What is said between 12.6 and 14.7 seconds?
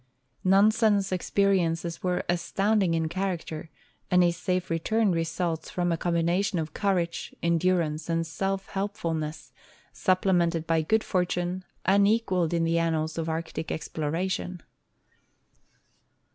the annals of Arctic exploration.